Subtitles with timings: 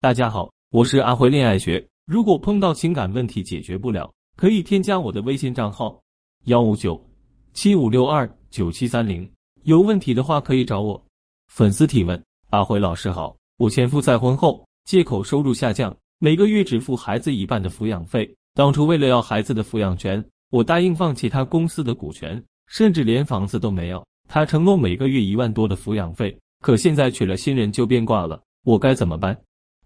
[0.00, 1.84] 大家好，我是阿辉恋爱学。
[2.06, 6.00] 如果碰到情感问题解决不了，可以添加我的微信账号
[6.44, 7.04] 幺五九
[7.52, 9.28] 七五六二九七三零。
[9.64, 11.04] 有问题的话可以找我。
[11.52, 18.32] 粉丝提问：阿辉老师好，我前夫再婚后借口收入下降，每个月只付孩子一半的抚养费。
[18.54, 24.06] 当初为了要孩子的抚养权，我答应放弃他公司的股权，甚至连房子都没有。
[24.28, 29.36] 他承诺每个月一万多的抚养费，可现在娶了新人就变卦了，我该怎么办？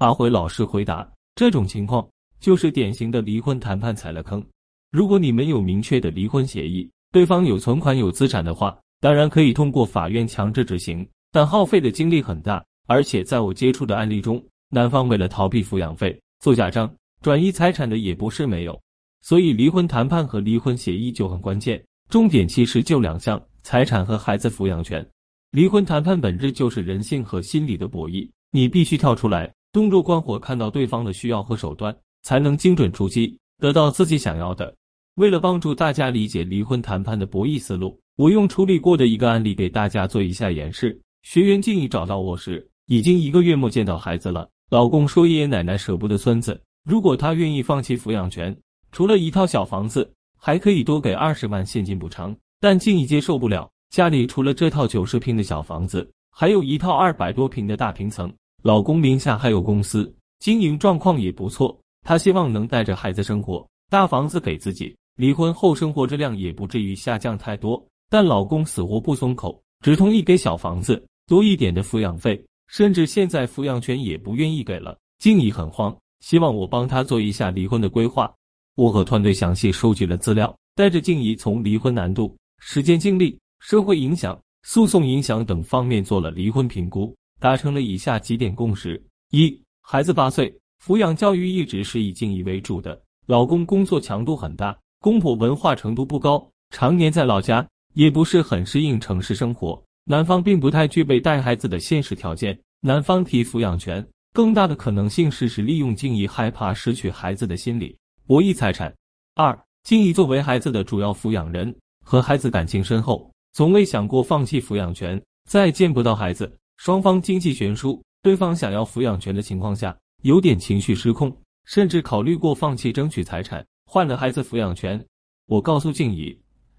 [0.00, 2.08] 阿辉老师回答：这种情况
[2.40, 4.42] 就是典型的离婚谈判踩了坑。
[4.90, 12.64] 如果你没有明确的离婚协议，对方有存款有资产的话，当然可以通过法院强制执行，但耗费的精力很大。
[12.88, 18.80] 而且在我接触的案例中，男方为了逃避抚养费做假账、转移财产的也不是没有。
[19.20, 23.38] 所以离婚谈判和离婚协议就很关键，重点其实就两项。
[23.62, 25.06] 财产和孩子抚养权，
[25.50, 28.26] 离婚谈判本质就是人性和心理的博弈。
[28.50, 34.74] 你必须跳出来，洞若观火，看到对方的需要和手段，才能精准出击，得到自己想要的。
[35.14, 41.00] 为了帮助大家理解离婚谈判的博弈思路，我用处理过的一个案例给大家做一下演示。
[41.22, 44.48] 学员静怡找到我时，已经一个月没见到孩子了。
[44.70, 48.56] 老公说爷爷奶奶舍不得孙子，如果他愿意放弃抚养权，
[48.90, 52.34] 除了一套小房子，还可以多给二十万现金补偿。
[52.60, 58.32] 但静怡接受不了，家里除了这套九十平的小房子，还有一套二百多平的大平层。
[58.62, 61.78] 老公名下还有公司，经营状况也不错。
[62.02, 67.82] 她希望能带着孩子生活，大房子给自己，离婚后生活质量也不至于下降太多。
[68.10, 74.98] 但老公死活不松口，只同意给小房子多一点的抚养费，甚至现在抚养权也不愿意给了。
[75.18, 78.30] 静怡很慌，希望我帮她做一下离婚的规划。
[78.76, 82.36] 我和团队详细收集了资料，带着静怡从离婚难度。
[82.58, 93.00] 时间、精力、社会影响、诉讼影响等方面做了离婚评估，达成了以下几点共识：一、孩子八岁，抚养教育一直是以静怡为主的。
[93.26, 99.82] 老公工作强度很大，公婆文化程度不高，常年在老家，也不是很适应城市生活。
[100.04, 102.58] 男方并不太具备带孩子的现实条件。
[102.82, 108.94] 男方提抚养权，更大的可能性是是利用静怡害怕失去孩子的心理，博弈财产。
[109.34, 111.74] 二、静怡作为孩子的主要抚养人。
[112.04, 115.20] 和孩子感情深厚，从未想过放弃抚养权。
[115.48, 121.30] 再见不到孩子，双方经济悬殊，对方想要抚养权的情况下，有点情绪失控，
[121.66, 124.98] 甚至考虑过放弃争取财产，换了孩子抚养权。
[125.46, 126.34] 我告诉静怡，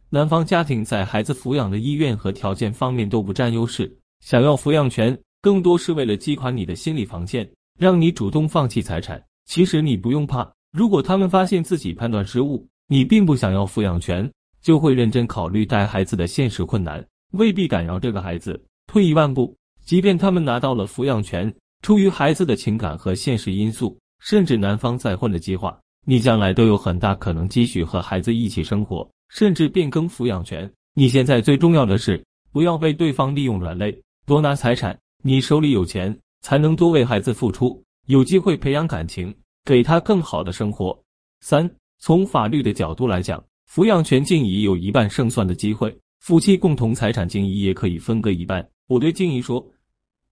[0.10, 7.48] 男方家庭在孩子抚养的意愿和条件方面都不占优势，想要抚养权更多是为了击垮你的心理防线，
[7.78, 9.24] 让你主动放弃财产。
[9.46, 14.28] 其实你不用怕，如果他们发现自己判断失误，你并不想要抚养权。
[14.64, 18.60] 就会认真考虑带孩子的现实困难，未必敢要这个孩子。
[18.88, 19.56] 退一万步，
[19.86, 30.72] 即便他们拿到了抚养权，出于孩子的情感和现实因素，甚至男方再婚的计划，你将来都有很大可能继续和孩子一起生活，甚至变更抚养权。
[30.94, 34.98] 你现在最重要的是，不要被对方利用软肋，多拿财产。
[35.24, 40.98] 你手里有钱，才能多为孩子付出，有机会培养感情，给他更好的生活。
[41.42, 41.70] 三，
[42.00, 43.44] 从法律的角度来讲。
[43.74, 48.68] 抚养权静怡有一半胜算的机会，夫妻共同财产静怡也可以分割一半。
[48.92, 49.66] 我对静怡说：“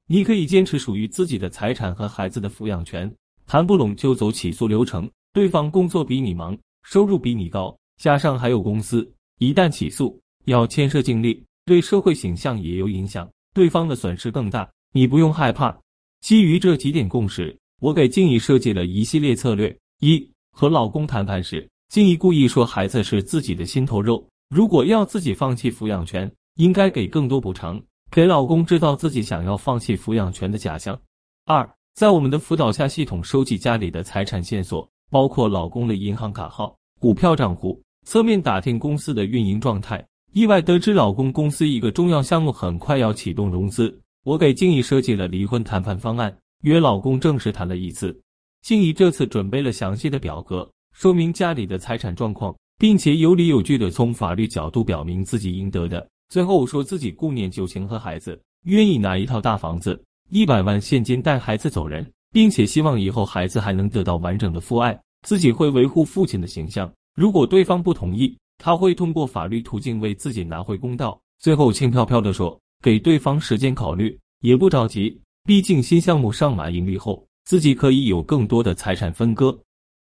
[0.05, 3.09] 你可以坚持属于自己的财产和孩子的抚养权，
[3.47, 5.09] 谈不拢就走起诉流程。
[5.31, 14.69] 对方工作比你忙，收入比你高，加上还有公司，一旦起诉要牵涉精力，对社会形象也有影响，对方的损失更大。
[14.91, 15.73] 你不用害怕。”
[16.19, 21.65] 基于这几点共识，我给静怡设计了一系列策略：一和老公谈判时。
[21.87, 27.81] 静怡故意说孩子是自己的心头肉，如果要自己放弃抚养权，应该给更多补偿，
[28.11, 30.99] 给老公制造自己想要放弃抚养权的假象。
[31.45, 40.03] 二，在我们的辅导下，系统收集家里的财产线索，包括老公的银行卡号、股票账户，侧面打听公司的运营状态。
[40.33, 48.19] 意外得知老公公司一个重要项目很快要启动融资，我给静怡设计了离婚谈判方案，约老公正式谈了一次。
[48.63, 50.67] 静怡这次准备了详细的表格。
[50.93, 56.07] 说明家里的财产状况，并且有理有据的从法律角度表明自己应得的。
[56.29, 59.99] 最后说自己顾念旧情和孩子，愿意拿一套大房子、
[60.29, 66.91] 一百万现金带孩子走人，并且希望以后孩子还能得到完整的父爱，自己会维护父亲的形象。
[67.15, 71.19] 如果对方不同意，他会通过法律途径为自己拿回公道。
[71.39, 79.57] 最后轻飘飘的说，给对方时间考虑，也不着急，毕竟新项目上马盈利后，自己可以有更多的财产分割。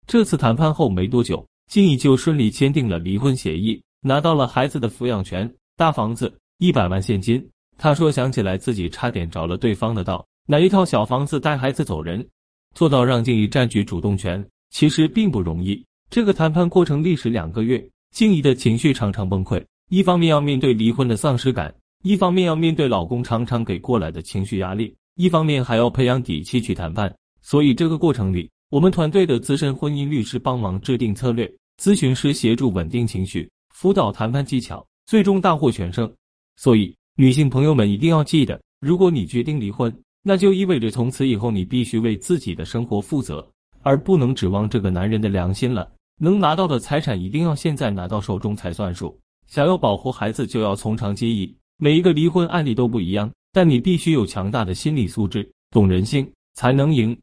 [0.06, 7.40] 这次谈判后没多久，静怡就顺利签订了离婚协议，拿到了孩子的抚养权、大房子、一百万现金。
[7.76, 12.28] 他说想起来自己差点着了对方的道，买一套小房子带孩子走人。
[12.74, 15.80] 做到让静怡占据主动权，其实并不容易。
[16.10, 17.80] 这个谈判过程历时两个月，
[18.10, 19.64] 静怡的情绪常常崩溃。
[19.88, 21.72] 一方面要面对离婚的丧失感，
[22.02, 27.14] 一方面要面对老公常常给过来的情绪压力，一方面还要培养底气去谈判。
[27.40, 31.48] 所以这个过程里，我们团队的资深婚姻律师帮忙制定策略，
[31.80, 36.12] 咨询师协助稳定情绪，辅导谈判技巧，最终大获全胜。
[36.56, 39.90] 所以，女性朋友们一定要记得，如果你决定离婚，
[40.22, 43.50] 那就意味着从此以后你必须为自己的生活负责，
[43.80, 45.90] 而不能指望这个男人的良心了。
[46.20, 49.18] 能拿到的财产一定要现在拿到手中才算数。
[49.46, 51.56] 想要保护孩子，就要从长计议。
[51.78, 57.18] 每一个离婚案例都不一样，但你必须有强大的心理素质，懂人性，才能赢。